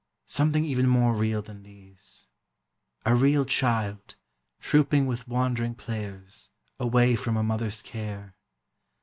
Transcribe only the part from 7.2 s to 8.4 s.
a mother's care